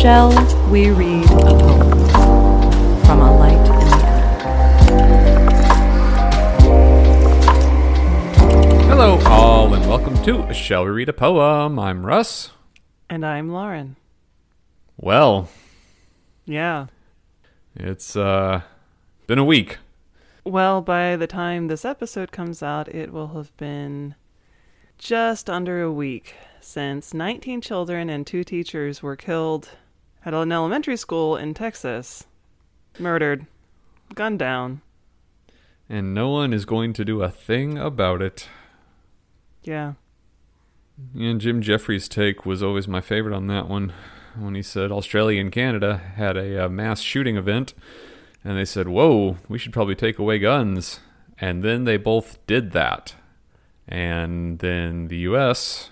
[0.00, 0.30] Shall
[0.70, 2.08] we read a poem
[3.04, 4.40] from a light in the attic?
[8.88, 11.78] Hello, all, and welcome to Shall We Read a Poem?
[11.78, 12.50] I'm Russ.
[13.08, 13.96] And I'm Lauren.
[14.96, 15.48] Well,
[16.46, 16.86] Yeah.
[17.76, 18.62] it's uh
[19.26, 19.78] been a week.
[20.44, 24.14] Well, by the time this episode comes out, it will have been
[24.98, 29.70] just under a week since 19 children and two teachers were killed
[30.24, 32.24] at an elementary school in Texas.
[32.98, 33.46] Murdered.
[34.14, 34.82] Gunned down.
[35.88, 38.48] And no one is going to do a thing about it.
[39.62, 39.94] Yeah.
[41.14, 43.92] And Jim Jefferies' take was always my favorite on that one
[44.38, 47.74] when he said Australia and Canada had a, uh mass shooting event,
[48.44, 51.00] and they said, Whoa, we should probably take away guns.
[51.40, 53.14] And then they both did that.
[53.88, 55.90] And then the US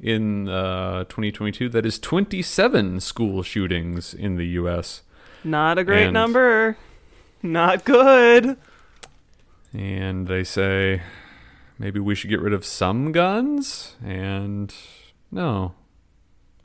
[0.00, 5.02] in uh, 2022, that is 27 school shootings in the US.
[5.42, 6.76] Not a great And- number.
[7.42, 8.56] Not good.
[9.74, 11.02] and they say
[11.78, 14.72] maybe we should get rid of some guns and
[15.30, 15.74] no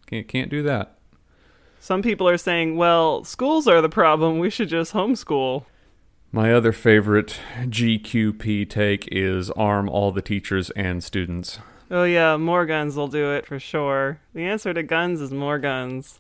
[0.06, 0.96] can't can't do that
[1.80, 4.38] Some people are saying, well, schools are the problem.
[4.40, 5.66] We should just homeschool.
[6.32, 11.60] my other favorite gqp take is arm all the teachers and students
[11.92, 14.20] Oh yeah, more guns will do it for sure.
[14.34, 16.20] The answer to guns is more guns.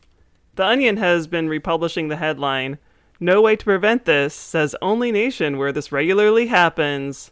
[0.55, 2.79] The Onion has been republishing the headline,
[3.19, 7.31] No way to prevent this, says only nation where this regularly happens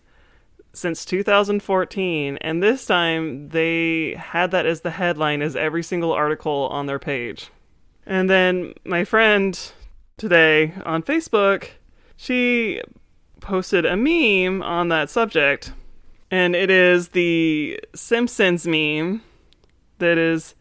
[0.73, 6.67] since 2014, and this time they had that as the headline as every single article
[6.71, 7.49] on their page.
[8.05, 9.59] And then my friend
[10.17, 11.69] today on Facebook,
[12.15, 12.81] she
[13.39, 15.73] posted a meme on that subject
[16.31, 19.21] and it is the Simpsons meme
[19.99, 20.55] that is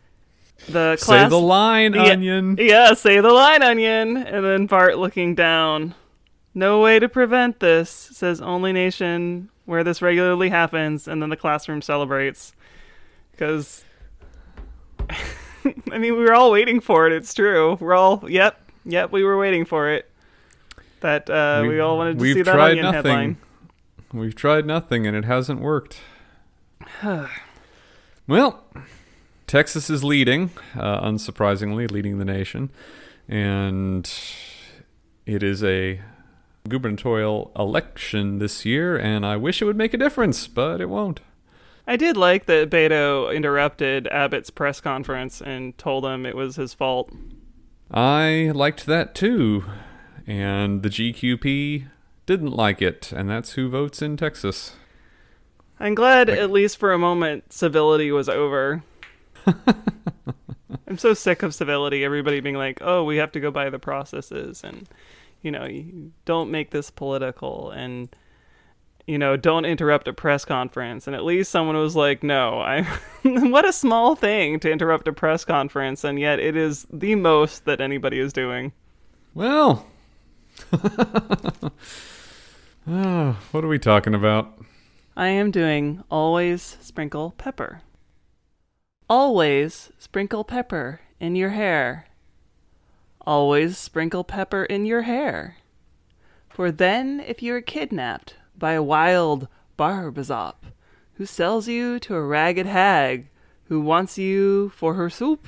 [0.68, 1.24] the class.
[1.24, 4.16] say the line Yeah, onion Yeah, say the line, onion.
[4.16, 5.94] And then Bart looking down.
[6.54, 11.36] No way to prevent this, says only nation where this regularly happens, and then the
[11.36, 12.54] classroom celebrates.
[13.32, 13.84] Because,
[15.10, 17.76] I mean, we were all waiting for it, it's true.
[17.78, 20.10] We're all, yep, yep, we were waiting for it.
[21.00, 23.36] That uh, we, all wanted to see that onion nothing headline.
[24.16, 26.00] We've tried nothing and it hasn't worked
[28.26, 28.64] well
[29.46, 32.70] texas is leading uh, unsurprisingly leading the nation
[33.28, 34.12] and
[35.24, 36.00] it is a
[36.68, 41.20] gubernatorial election this year and i wish it would make a difference but it won't
[41.88, 46.74] I did like that Beto interrupted Abbott's press conference and told him it was his
[46.74, 47.12] fault.
[47.92, 49.64] i liked that too
[50.26, 51.86] and the gqp
[52.26, 54.74] didn't like it and that's who votes in texas
[55.78, 58.82] I'm glad, at least for a moment, civility was over.
[59.46, 62.04] I'm so sick of civility.
[62.04, 64.88] Everybody being like, "Oh, we have to go by the processes," and
[65.42, 68.08] you know, you don't make this political, and
[69.06, 71.06] you know, don't interrupt a press conference.
[71.06, 72.82] And at least someone was like, "No, I."
[73.22, 77.66] what a small thing to interrupt a press conference, and yet it is the most
[77.66, 78.72] that anybody is doing.
[79.34, 79.86] Well,
[82.88, 84.58] oh, what are we talking about?
[85.16, 87.82] I am doing always sprinkle pepper.
[89.08, 92.06] Always sprinkle pepper in your hair.
[93.22, 95.56] Always sprinkle pepper in your hair.
[96.48, 99.48] For then, if you are kidnapped by a wild
[99.78, 100.54] barbazop
[101.14, 103.28] who sells you to a ragged hag
[103.64, 105.46] who wants you for her soup,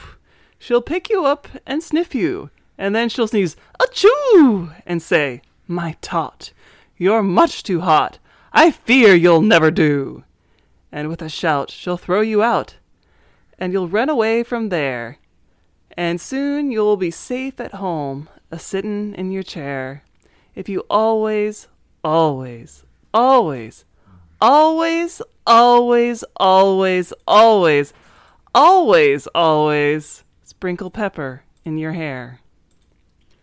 [0.59, 5.97] she'll pick you up and sniff you, and then she'll sneeze, achoo, and say, My
[6.00, 6.53] tot,
[6.98, 8.19] you're much too hot.
[8.53, 10.25] I fear you'll never do.
[10.91, 12.76] And with a shout, she'll throw you out,
[13.59, 15.19] and you'll run away from there.
[15.97, 20.03] And soon you'll be safe at home, a sittin' in your chair,
[20.54, 21.69] if you always,
[22.03, 23.84] always, always,
[24.41, 27.92] always, always, always, always,
[28.54, 32.41] always, always sprinkle pepper in your hair.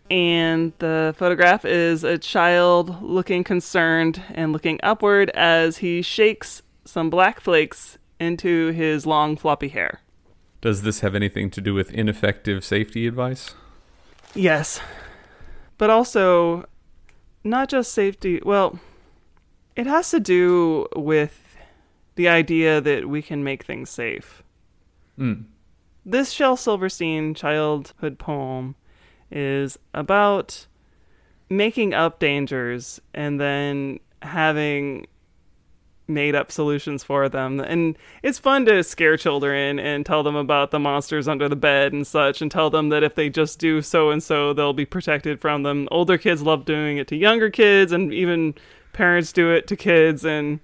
[0.09, 7.09] And the photograph is a child looking concerned and looking upward as he shakes some
[7.09, 10.01] black flakes into his long floppy hair.
[10.61, 13.55] Does this have anything to do with ineffective safety advice?
[14.33, 14.79] Yes.
[15.77, 16.65] But also,
[17.43, 18.41] not just safety.
[18.43, 18.79] Well,
[19.75, 21.57] it has to do with
[22.15, 24.43] the idea that we can make things safe.
[25.19, 25.45] Mm.
[26.05, 28.75] This Shel Silverstein childhood poem
[29.31, 30.67] is about
[31.49, 35.05] making up dangers and then having
[36.07, 37.59] made up solutions for them.
[37.59, 41.93] And it's fun to scare children and tell them about the monsters under the bed
[41.93, 44.85] and such, and tell them that if they just do so and so, they'll be
[44.85, 45.87] protected from them.
[45.91, 48.53] Older kids love doing it to younger kids, and even
[48.93, 50.25] parents do it to kids.
[50.25, 50.59] And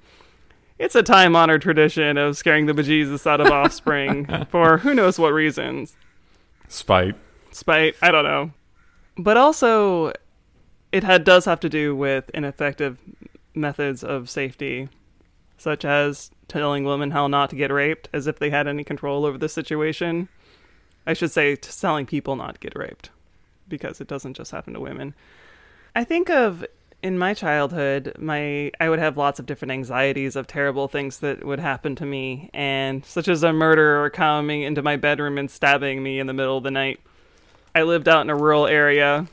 [0.79, 5.17] it's a time honored tradition of scaring the bejesus out of offspring for who knows
[5.17, 5.95] what reasons.
[6.67, 7.15] Spite.
[7.51, 8.51] Spite, I don't know.
[9.17, 10.13] But also,
[10.91, 12.97] it had, does have to do with ineffective
[13.53, 14.89] methods of safety
[15.61, 19.25] such as telling women how not to get raped as if they had any control
[19.25, 20.27] over the situation.
[21.05, 23.11] I should say telling people not to get raped
[23.67, 25.13] because it doesn't just happen to women.
[25.95, 26.65] I think of
[27.03, 31.43] in my childhood, my I would have lots of different anxieties of terrible things that
[31.45, 36.01] would happen to me and such as a murderer coming into my bedroom and stabbing
[36.01, 36.99] me in the middle of the night.
[37.73, 39.27] I lived out in a rural area,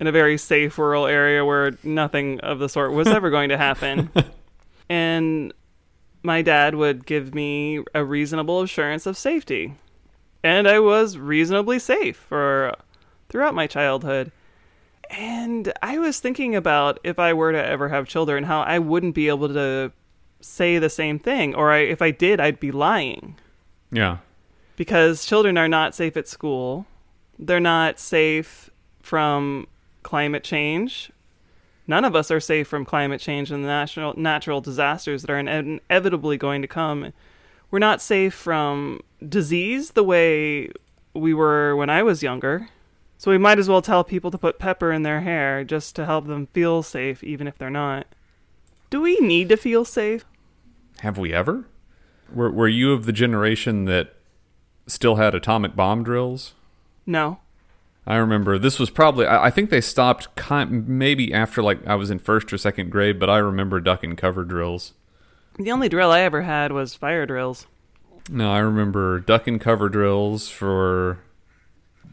[0.00, 3.58] in a very safe rural area where nothing of the sort was ever going to
[3.58, 4.10] happen.
[4.88, 5.52] and
[6.22, 9.74] my dad would give me a reasonable assurance of safety.
[10.42, 12.74] And I was reasonably safe for
[13.28, 14.32] throughout my childhood.
[15.10, 19.14] And I was thinking about if I were to ever have children, how I wouldn't
[19.14, 19.92] be able to
[20.40, 23.36] say the same thing, or I, if I did, I'd be lying.
[23.90, 24.18] Yeah.
[24.76, 26.86] Because children are not safe at school,
[27.38, 28.70] they're not safe
[29.00, 29.66] from
[30.02, 31.10] climate change
[31.86, 35.38] none of us are safe from climate change and the natural natural disasters that are
[35.38, 37.12] inevitably going to come.
[37.70, 40.70] We're not safe from disease the way
[41.14, 42.68] we were when I was younger.
[43.18, 46.06] So we might as well tell people to put pepper in their hair just to
[46.06, 48.06] help them feel safe even if they're not.
[48.90, 50.24] Do we need to feel safe?
[51.00, 51.66] Have we ever?
[52.32, 54.14] Were were you of the generation that
[54.86, 56.54] still had atomic bomb drills?
[57.06, 57.38] No.
[58.06, 61.94] I remember this was probably I, I think they stopped kind, maybe after like I
[61.94, 64.92] was in first or second grade, but I remember duck and cover drills.
[65.58, 67.66] The only drill I ever had was fire drills.
[68.30, 71.18] No, I remember duck and cover drills for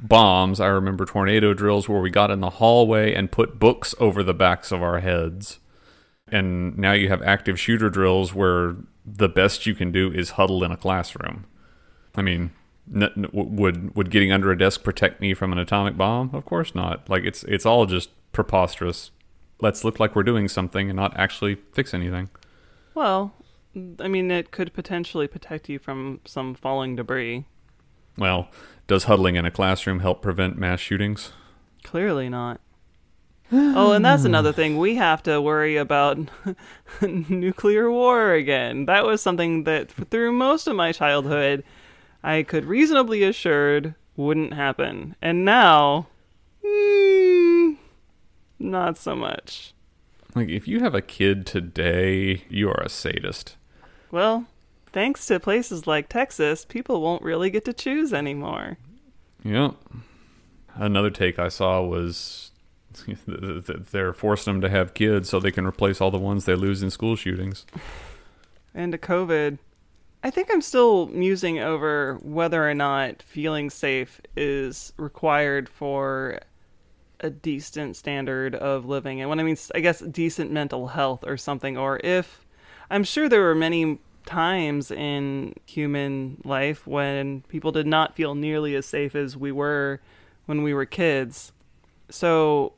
[0.02, 0.60] bombs.
[0.60, 4.34] I remember tornado drills where we got in the hallway and put books over the
[4.34, 5.60] backs of our heads.
[6.28, 8.76] And now you have active shooter drills where
[9.06, 11.46] the best you can do is huddle in a classroom.
[12.16, 12.52] I mean,
[12.94, 16.32] N- would would getting under a desk protect me from an atomic bomb?
[16.34, 17.10] Of course not.
[17.10, 19.12] Like it's it's all just preposterous.
[19.62, 22.30] Let's look like we're doing something and not actually fix anything.
[22.96, 23.34] Well,
[24.00, 27.46] I mean, it could potentially protect you from some falling debris.
[28.18, 28.50] Well,
[28.88, 31.32] does huddling in a classroom help prevent mass shootings?
[31.84, 32.60] Clearly not.
[33.52, 34.78] oh, and that's another thing.
[34.78, 36.20] We have to worry about
[37.02, 38.86] nuclear war again.
[38.86, 41.64] That was something that through most of my childhood
[42.24, 45.16] I could reasonably assured wouldn't happen.
[45.22, 46.08] And now,
[46.64, 47.78] mm,
[48.60, 49.74] not so much.
[50.36, 53.56] Like, if you have a kid today, you are a sadist.
[54.12, 54.46] Well,
[54.92, 58.78] thanks to places like Texas, people won't really get to choose anymore.
[59.44, 59.76] Yep.
[60.76, 62.52] Another take I saw was
[63.28, 66.84] they're forcing them to have kids so they can replace all the ones they lose
[66.84, 67.66] in school shootings.
[68.74, 69.60] And to COVID.
[70.22, 76.40] I think I'm still musing over whether or not feeling safe is required for
[77.22, 79.22] a decent standard of living.
[79.22, 82.46] And when I mean, I guess decent mental health or something, or if
[82.90, 88.76] I'm sure there were many times in human life when people did not feel nearly
[88.76, 90.02] as safe as we were
[90.46, 91.52] when we were kids.
[92.10, 92.74] So,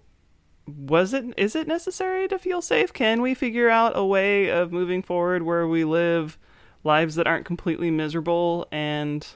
[0.67, 2.93] was it is it necessary to feel safe?
[2.93, 6.37] Can we figure out a way of moving forward where we live
[6.83, 9.27] lives that aren't completely miserable and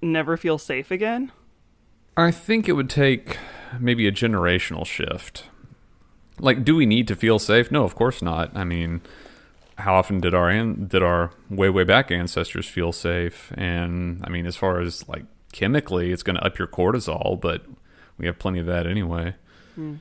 [0.00, 1.32] never feel safe again?
[2.16, 3.38] I think it would take
[3.80, 5.44] maybe a generational shift.
[6.38, 7.70] Like, do we need to feel safe?
[7.70, 8.54] No, of course not.
[8.56, 9.00] I mean,
[9.78, 13.52] how often did our an- did our way way back ancestors feel safe?
[13.56, 17.64] And I mean, as far as like chemically, it's going to up your cortisol, but
[18.18, 19.34] we have plenty of that anyway.
[19.78, 20.00] Mm.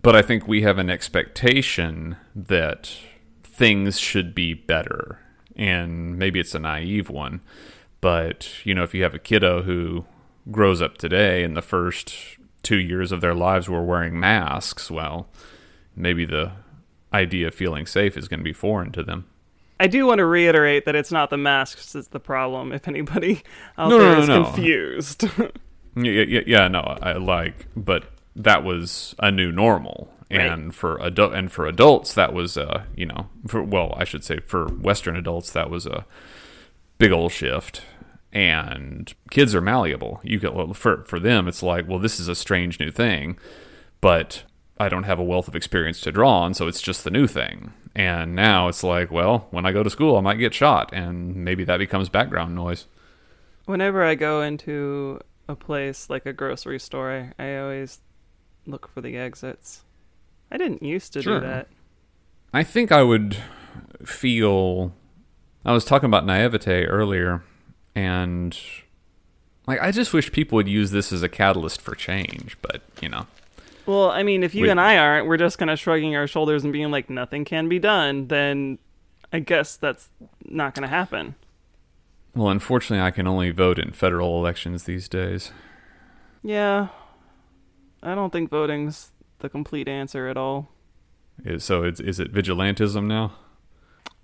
[0.00, 2.90] But I think we have an expectation that
[3.42, 5.21] things should be better
[5.56, 7.40] and maybe it's a naive one,
[8.00, 10.04] but you know, if you have a kiddo who
[10.50, 12.14] grows up today and the first
[12.62, 15.28] two years of their lives were wearing masks, well,
[15.96, 16.52] maybe the
[17.12, 19.26] idea of feeling safe is going to be foreign to them.
[19.80, 22.72] I do want to reiterate that it's not the masks that's the problem.
[22.72, 23.42] If anybody
[23.76, 24.44] out no, there no, no, is no.
[24.44, 25.22] confused,
[25.96, 28.04] yeah, yeah, yeah, no, I like, but
[28.36, 30.74] that was a new normal, and right.
[30.74, 34.38] for adult and for adults that was uh you know for well I should say
[34.40, 36.06] for Western adults that was a
[36.98, 37.82] big old shift
[38.32, 42.34] and kids are malleable you get for for them it's like well this is a
[42.34, 43.38] strange new thing
[44.00, 44.44] but
[44.82, 47.28] I don't have a wealth of experience to draw on, so it's just the new
[47.28, 47.72] thing.
[47.94, 51.36] And now it's like, well, when I go to school, I might get shot, and
[51.36, 52.86] maybe that becomes background noise.
[53.66, 58.00] Whenever I go into a place like a grocery store, I always
[58.66, 59.84] look for the exits.
[60.52, 61.40] I didn't used to Sure.
[61.40, 61.66] do that.
[62.52, 63.36] I think I would
[64.04, 64.92] feel.
[65.64, 67.42] I was talking about naivete earlier,
[67.94, 68.56] and
[69.66, 72.56] like I just wish people would use this as a catalyst for change.
[72.60, 73.26] But you know,
[73.86, 74.70] Well, I mean, if you Wait.
[74.70, 77.68] and I aren't, we're just kind of shrugging our shoulders and being like, nothing can
[77.68, 78.78] be done, then
[79.32, 80.10] I guess that's
[80.44, 81.36] not going to happen.
[82.34, 85.52] well, unfortunately, I can only vote in federal elections these days.
[86.42, 86.88] Yeah.
[88.02, 89.11] I don't think voting's
[89.42, 90.68] the complete answer at all.
[91.58, 93.32] So, it's, is it vigilantism now?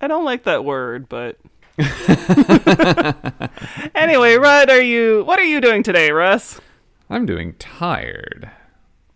[0.01, 1.37] I don't like that word, but
[3.95, 6.61] Anyway, Rudd, are you what are you doing today, Russ?
[7.09, 8.51] I'm doing tired.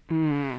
[0.08, 0.58] Hmm.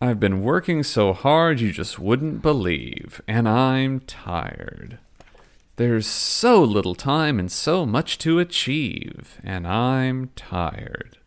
[0.00, 4.98] I've been working so hard you just wouldn't believe, and I'm tired.
[5.76, 11.18] There's so little time and so much to achieve, and I'm tired.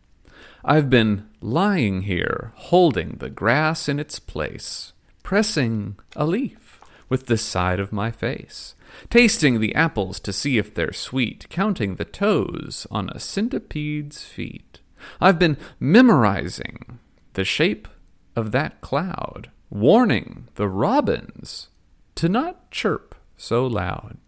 [0.64, 7.38] I've been lying here, holding the grass in its place, pressing a leaf with the
[7.38, 8.74] side of my face,
[9.10, 14.80] tasting the apples to see if they're sweet, counting the toes on a centipede's feet.
[15.20, 16.98] I've been memorizing
[17.34, 17.86] the shape
[18.34, 21.68] of that cloud, warning the robins
[22.16, 24.18] to not chirp so loud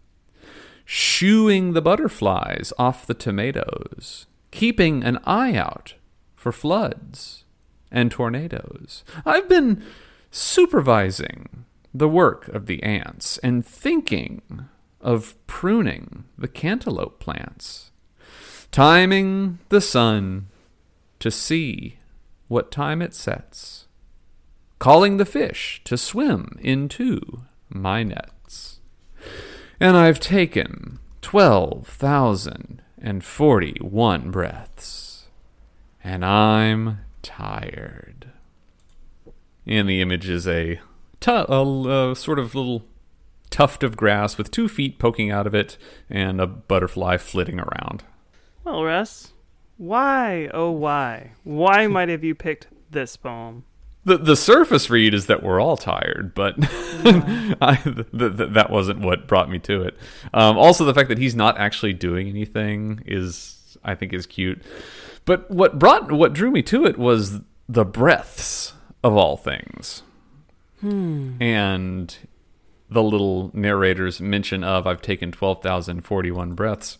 [0.91, 5.93] shooing the butterflies off the tomatoes, keeping an eye out
[6.39, 7.43] for floods
[7.91, 9.03] and tornadoes.
[9.25, 9.83] I've been
[10.31, 14.41] supervising the work of the ants and thinking
[15.01, 17.91] of pruning the cantaloupe plants,
[18.71, 20.47] timing the sun
[21.19, 21.97] to see
[22.47, 23.87] what time it sets,
[24.77, 28.79] calling the fish to swim into my nets
[29.79, 35.08] and I've taken twelve thousand and forty one breaths,
[36.03, 38.31] and I'm tired.
[39.65, 40.79] And the image is a,
[41.19, 42.85] tu- a, sort of little
[43.49, 45.77] tuft of grass with two feet poking out of it
[46.09, 48.03] and a butterfly flitting around.
[48.63, 49.33] Well, Russ,
[49.77, 53.63] why, oh why, why might have you picked this poem?
[54.09, 56.55] The the surface read is that we're all tired, but
[57.61, 59.95] I, th- th- th- that wasn't what brought me to it.
[60.33, 64.63] Um, also, the fact that he's not actually doing anything is, I think, is cute.
[65.25, 68.73] But what brought what drew me to it was the breaths
[69.03, 70.01] of all things,
[71.39, 72.17] and
[72.89, 76.97] the little narrator's mention of I've taken twelve thousand forty one breaths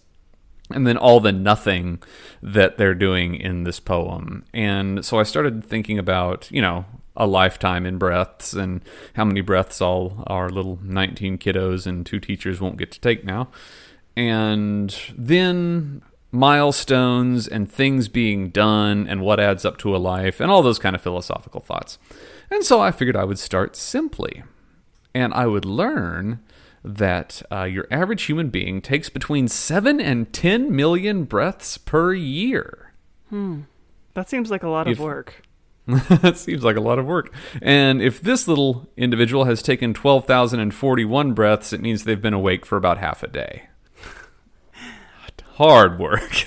[0.72, 2.02] and then all the nothing
[2.44, 4.46] that they're doing in this poem.
[4.54, 6.86] And so I started thinking about, you know,
[7.20, 8.82] a lifetime in breaths and
[9.14, 13.26] how many breaths all our little 19 kiddos and two teachers won't get to take
[13.26, 13.50] now.
[14.16, 20.50] And then milestones and things being done and what adds up to a life and
[20.50, 22.00] all those kind of philosophical thoughts.
[22.50, 24.44] And so I figured I would start simply
[25.14, 26.40] and I would learn
[26.84, 32.94] that uh, your average human being takes between 7 and 10 million breaths per year.
[33.30, 33.62] Hmm.
[34.14, 35.44] That seems like a lot of work.
[36.10, 37.34] that seems like a lot of work.
[37.62, 42.78] And if this little individual has taken 12,041 breaths, it means they've been awake for
[42.78, 43.70] about half a day.
[45.56, 46.46] Hard work.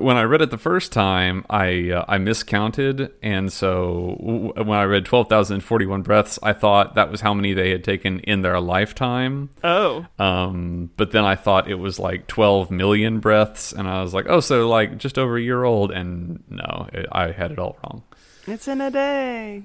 [0.00, 4.78] when I read it the first time, I uh, I miscounted, and so w- when
[4.78, 8.60] I read 12,041 breaths, I thought that was how many they had taken in their
[8.60, 9.50] lifetime.
[9.62, 14.14] Oh, Um, but then I thought it was like 12 million breaths, and I was
[14.14, 15.90] like, oh, so like just over a year old.
[15.90, 18.02] And no, it, I had it all wrong.
[18.46, 19.62] it's in a day.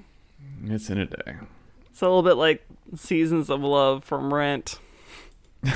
[0.66, 1.36] It's in a day.
[1.90, 2.64] It's a little bit like
[2.96, 4.78] Seasons of Love from Rent.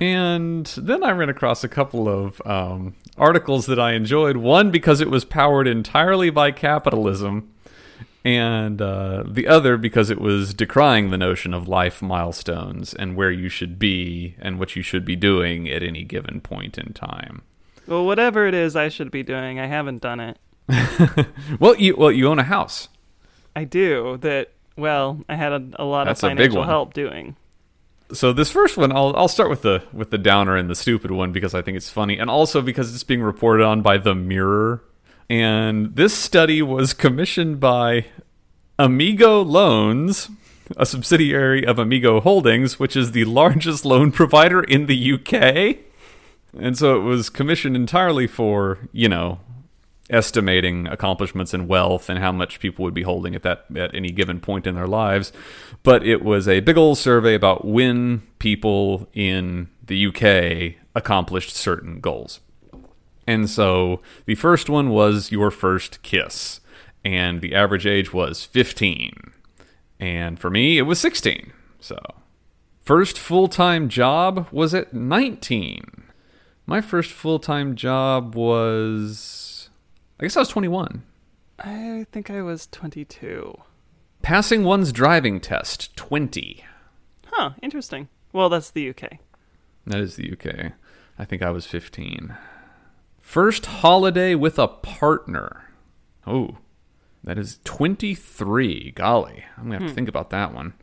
[0.00, 4.38] And then I ran across a couple of um, articles that I enjoyed.
[4.38, 7.50] One because it was powered entirely by capitalism,
[8.24, 13.30] and uh, the other because it was decrying the notion of life milestones and where
[13.30, 17.42] you should be and what you should be doing at any given point in time.
[17.86, 20.38] Well, whatever it is I should be doing, I haven't done it.
[21.58, 22.88] Well, you well you own a house.
[23.54, 24.52] I do that.
[24.76, 26.68] Well, I had a, a lot That's of a big financial one.
[26.68, 27.36] help doing.
[28.12, 31.10] So this first one, I'll I'll start with the with the downer and the stupid
[31.10, 34.14] one because I think it's funny, and also because it's being reported on by the
[34.14, 34.82] Mirror.
[35.28, 38.06] And this study was commissioned by
[38.78, 40.28] Amigo Loans,
[40.76, 45.78] a subsidiary of Amigo Holdings, which is the largest loan provider in the UK.
[46.58, 49.38] And so it was commissioned entirely for you know
[50.10, 54.10] estimating accomplishments and wealth and how much people would be holding at that at any
[54.10, 55.32] given point in their lives.
[55.82, 62.00] But it was a big old survey about when people in the UK accomplished certain
[62.00, 62.40] goals.
[63.26, 66.60] And so the first one was your first kiss,
[67.04, 69.32] and the average age was 15.
[70.00, 71.52] And for me, it was 16.
[71.78, 71.98] So,
[72.80, 76.04] first full time job was at 19.
[76.66, 79.49] My first full time job was,
[80.20, 81.02] I guess I was 21.
[81.60, 83.58] I think I was 22.
[84.20, 86.62] Passing one's driving test, 20.
[87.24, 88.08] Huh, interesting.
[88.30, 89.14] Well, that's the UK.
[89.86, 90.72] That is the UK.
[91.18, 92.36] I think I was 15.
[93.18, 95.70] First holiday with a partner.
[96.26, 96.58] Oh,
[97.24, 98.90] that is 23.
[98.90, 99.94] Golly, I'm going to have to hmm.
[99.94, 100.74] think about that one.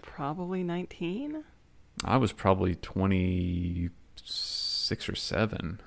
[0.00, 1.44] Probably 19?
[2.02, 5.80] I was probably 26 or 7.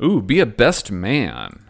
[0.00, 1.65] Ooh, be a best man.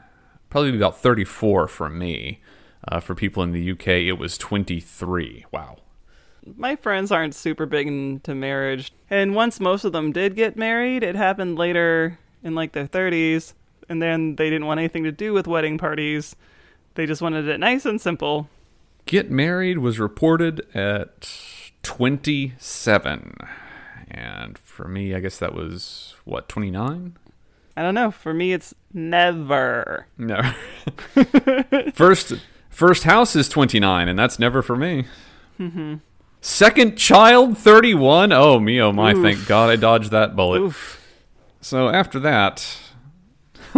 [0.57, 2.41] Probably about 34 for me.
[2.89, 5.45] Uh, for people in the UK, it was 23.
[5.53, 5.81] Wow.
[6.57, 8.91] My friends aren't super big into marriage.
[9.11, 13.53] And once most of them did get married, it happened later in like their 30s.
[13.91, 16.35] And then they didn't want anything to do with wedding parties.
[16.95, 18.49] They just wanted it nice and simple.
[19.05, 21.31] Get married was reported at
[21.83, 23.37] 27.
[24.09, 27.19] And for me, I guess that was, what, 29?
[27.77, 28.11] I don't know.
[28.11, 30.07] For me, it's never.
[30.19, 30.41] No.
[31.95, 32.35] first
[32.71, 35.07] first house is 29 and that's never for me.
[36.41, 38.33] Second child 31.
[38.33, 40.61] Oh me oh my, thank God I dodged that bullet.
[40.61, 41.03] Oof.
[41.61, 42.79] So after that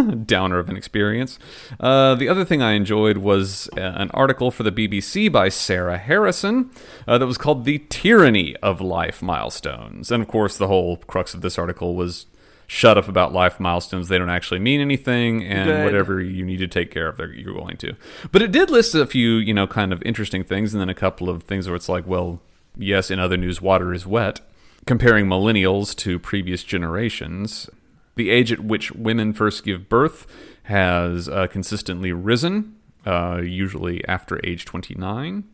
[0.27, 1.39] downer of an experience.
[1.81, 5.99] Uh, the other thing I enjoyed was uh, an article for the BBC by Sarah
[5.99, 6.71] Harrison
[7.07, 11.35] uh, that was called "The Tyranny of Life Milestones," and of course, the whole crux
[11.35, 12.27] of this article was
[12.69, 14.09] shut up about life milestones.
[14.09, 15.85] They don't actually mean anything, and Good.
[15.85, 17.97] whatever you need to take care of, you're going to.
[18.31, 20.95] But it did list a few, you know, kind of interesting things, and then a
[20.95, 22.41] couple of things where it's like, well,
[22.77, 24.41] yes, in other news, water is wet.
[24.87, 27.69] Comparing millennials to previous generations,
[28.17, 30.27] the age at which women first give birth
[30.65, 32.77] has uh, consistently risen,
[33.07, 35.45] uh, usually after age 29.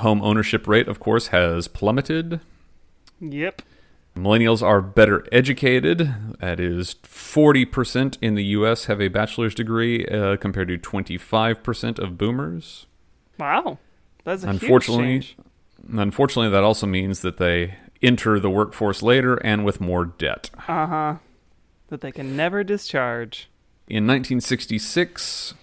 [0.00, 2.40] Home ownership rate, of course, has plummeted.
[3.20, 3.62] Yep.
[4.16, 6.14] Millennials are better educated.
[6.40, 12.16] That is, 40% in the US have a bachelor's degree uh, compared to 25% of
[12.16, 12.86] boomers.
[13.38, 13.78] Wow.
[14.24, 15.98] That's a Unfortunately, huge change.
[15.98, 20.50] unfortunately, that also means that they enter the workforce later and with more debt.
[20.66, 21.14] Uh huh.
[21.88, 23.48] That they can never discharge.
[23.86, 25.54] In 1966,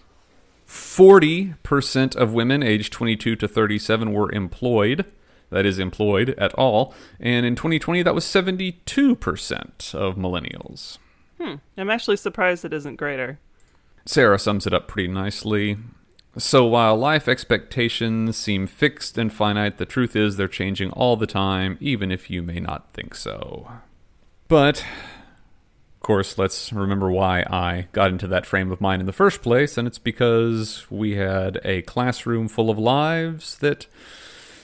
[0.67, 5.05] 40% of women aged 22 to 37 were employed.
[5.53, 6.93] That is, employed at all.
[7.19, 10.97] And in 2020, that was 72% of millennials.
[11.39, 11.55] Hmm.
[11.77, 13.39] I'm actually surprised it isn't greater.
[14.05, 15.77] Sarah sums it up pretty nicely.
[16.37, 21.27] So while life expectations seem fixed and finite, the truth is they're changing all the
[21.27, 23.71] time, even if you may not think so.
[24.47, 29.13] But, of course, let's remember why I got into that frame of mind in the
[29.13, 33.85] first place, and it's because we had a classroom full of lives that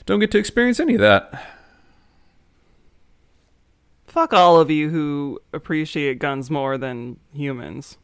[0.10, 1.46] don't get to experience any of that.
[4.08, 7.98] Fuck all of you who appreciate guns more than humans.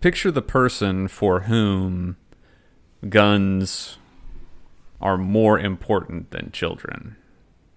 [0.00, 2.16] picture the person for whom
[3.08, 3.98] guns
[5.00, 7.16] are more important than children.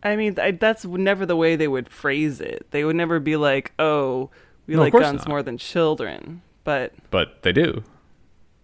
[0.03, 2.67] I mean, I, that's never the way they would phrase it.
[2.69, 4.29] They would never be like, "Oh,
[4.67, 5.29] we No, like guns not.
[5.29, 7.83] more than children." But But they do.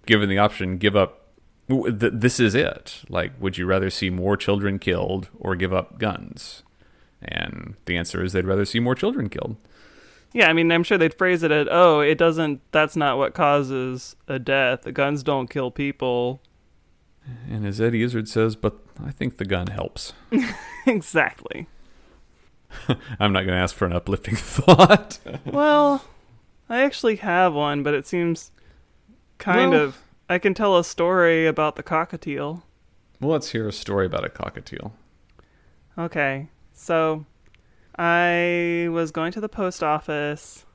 [0.06, 1.19] Given the option, give up.
[1.70, 3.02] This is it.
[3.10, 6.64] Like, would you rather see more children killed or give up guns?
[7.22, 9.56] And the answer is they'd rather see more children killed.
[10.34, 12.62] yeah, I mean, I'm sure they'd phrase it at, "Oh, it doesn't.
[12.72, 14.82] That's not what causes a death.
[14.84, 16.42] The guns don't kill people."
[17.50, 20.14] And as Eddie Izzard says, but I think the gun helps.
[20.88, 21.68] exactly.
[23.20, 25.20] I'm not going to ask for an uplifting thought.
[25.46, 26.06] Well,
[26.70, 28.52] I actually have one, but it seems
[29.38, 29.98] kind Well- of.
[30.32, 32.62] I can tell a story about the cockatiel.
[33.20, 34.92] well, let's hear a story about a cockatiel.
[35.98, 37.26] Okay, so
[37.98, 40.66] I was going to the post office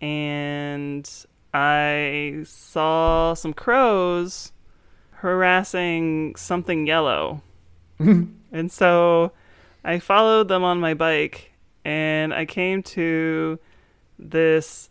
[0.00, 1.10] and
[1.52, 4.52] I saw some crows
[5.10, 7.42] harassing something yellow.
[7.98, 9.32] and so
[9.82, 11.50] I followed them on my bike
[11.84, 13.58] and I came to
[14.20, 14.88] this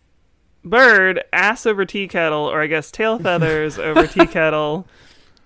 [0.63, 4.87] bird ass over tea kettle, or I guess tail feathers over tea kettle,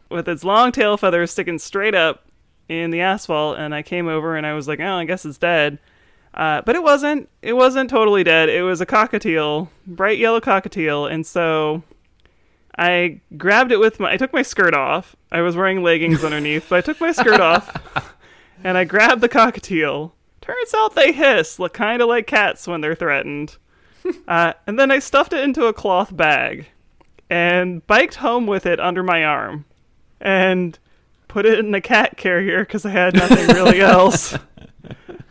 [0.10, 2.26] with its long tail feathers sticking straight up
[2.70, 3.58] in the asphalt.
[3.58, 5.80] And I came over and I was like, oh, I guess it's dead.
[6.34, 7.30] Uh, but it wasn't.
[7.42, 8.50] It wasn't totally dead.
[8.50, 11.12] It was a cockatiel, bright yellow cockatiel.
[11.12, 11.84] And so
[12.78, 14.14] I grabbed it with my.
[14.14, 15.16] I took my skirt off.
[15.32, 18.16] I was wearing leggings underneath, but I took my skirt off,
[18.64, 20.12] and I grabbed the cockatiel.
[20.42, 23.58] Turns out they hiss, look kind of like cats when they're threatened.
[24.28, 26.68] uh, and then I stuffed it into a cloth bag,
[27.30, 29.66] and biked home with it under my arm,
[30.20, 30.78] and
[31.28, 34.38] put it in a cat carrier because I had nothing really else.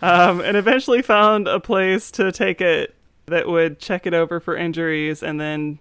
[0.00, 4.56] Um, and eventually found a place to take it that would check it over for
[4.56, 5.78] injuries and then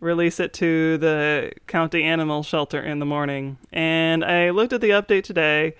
[0.00, 3.58] release it to the county animal shelter in the morning.
[3.72, 5.74] And I looked at the update today,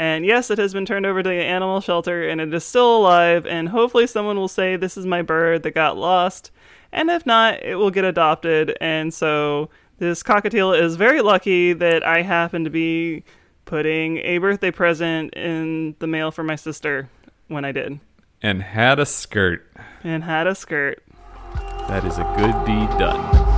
[0.00, 2.96] and yes, it has been turned over to the animal shelter and it is still
[2.96, 3.46] alive.
[3.46, 6.50] And hopefully, someone will say, This is my bird that got lost.
[6.90, 8.76] And if not, it will get adopted.
[8.80, 13.22] And so, this cockatiel is very lucky that I happen to be
[13.66, 17.10] putting a birthday present in the mail for my sister
[17.48, 18.00] when I did
[18.42, 19.70] And had a skirt.
[20.02, 21.02] and had a skirt.
[21.88, 23.49] That is a good deed done.